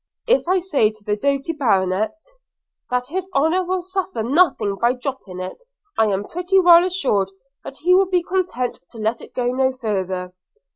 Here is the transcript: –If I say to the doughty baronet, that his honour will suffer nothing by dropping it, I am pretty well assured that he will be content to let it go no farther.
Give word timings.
–If 0.35 0.47
I 0.47 0.57
say 0.57 0.89
to 0.89 1.03
the 1.03 1.15
doughty 1.15 1.53
baronet, 1.53 2.19
that 2.89 3.09
his 3.09 3.29
honour 3.35 3.63
will 3.63 3.83
suffer 3.83 4.23
nothing 4.23 4.75
by 4.77 4.93
dropping 4.93 5.39
it, 5.39 5.61
I 5.95 6.07
am 6.07 6.23
pretty 6.27 6.59
well 6.59 6.83
assured 6.83 7.29
that 7.63 7.77
he 7.77 7.93
will 7.93 8.09
be 8.09 8.23
content 8.23 8.79
to 8.89 8.97
let 8.97 9.21
it 9.21 9.35
go 9.35 9.51
no 9.51 9.73
farther. 9.73 10.33